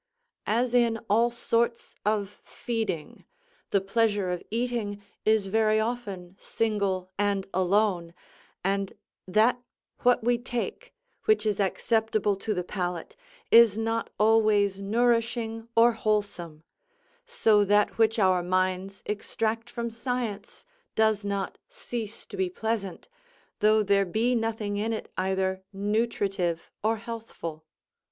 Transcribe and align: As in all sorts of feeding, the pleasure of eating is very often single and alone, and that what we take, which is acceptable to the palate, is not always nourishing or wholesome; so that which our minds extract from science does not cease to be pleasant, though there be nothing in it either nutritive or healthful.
As 0.47 0.73
in 0.73 0.97
all 1.11 1.29
sorts 1.29 1.93
of 2.03 2.41
feeding, 2.43 3.23
the 3.69 3.79
pleasure 3.79 4.31
of 4.31 4.41
eating 4.49 4.99
is 5.25 5.45
very 5.45 5.79
often 5.79 6.35
single 6.39 7.11
and 7.19 7.45
alone, 7.53 8.15
and 8.63 8.93
that 9.27 9.61
what 9.99 10.23
we 10.23 10.39
take, 10.39 10.91
which 11.25 11.45
is 11.45 11.59
acceptable 11.59 12.35
to 12.37 12.55
the 12.55 12.63
palate, 12.63 13.15
is 13.51 13.77
not 13.77 14.09
always 14.17 14.81
nourishing 14.81 15.67
or 15.75 15.91
wholesome; 15.91 16.63
so 17.27 17.63
that 17.63 17.99
which 17.99 18.17
our 18.17 18.41
minds 18.41 19.03
extract 19.05 19.69
from 19.69 19.91
science 19.91 20.65
does 20.95 21.23
not 21.23 21.59
cease 21.69 22.25
to 22.25 22.35
be 22.35 22.49
pleasant, 22.49 23.07
though 23.59 23.83
there 23.83 24.05
be 24.05 24.33
nothing 24.33 24.77
in 24.77 24.93
it 24.93 25.11
either 25.15 25.61
nutritive 25.71 26.71
or 26.83 26.97
healthful. 26.97 27.63